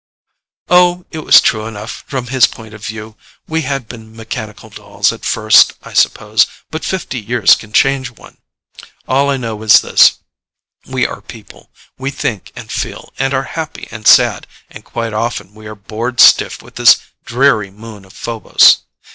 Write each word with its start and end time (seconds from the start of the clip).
Oh, 0.67 1.05
it 1.11 1.19
was 1.19 1.39
true 1.39 1.67
enough, 1.67 2.03
from 2.07 2.25
his 2.25 2.47
point 2.47 2.73
of 2.73 2.83
view. 2.83 3.15
We 3.47 3.61
had 3.61 3.87
been 3.87 4.15
mechanical 4.15 4.71
dolls 4.71 5.13
at 5.13 5.23
first, 5.23 5.73
I 5.83 5.93
suppose, 5.93 6.47
but 6.71 6.83
fifty 6.83 7.19
years 7.19 7.53
can 7.53 7.71
change 7.71 8.09
one. 8.09 8.37
All 9.07 9.29
I 9.29 9.37
know 9.37 9.61
is 9.61 9.81
this: 9.81 10.13
we 10.87 11.05
are 11.05 11.21
people; 11.21 11.69
we 11.99 12.09
think 12.09 12.51
and 12.55 12.71
feel, 12.71 13.13
and 13.19 13.31
are 13.35 13.43
happy 13.53 13.87
and 13.91 14.07
sad, 14.07 14.47
and 14.71 14.83
quite 14.83 15.13
often 15.13 15.53
we 15.53 15.67
are 15.67 15.75
bored 15.75 16.19
stiff 16.19 16.63
with 16.63 16.77
this 16.77 16.97
dreary 17.23 17.69
moon 17.69 18.03
of 18.03 18.13
Phobos. 18.13 18.79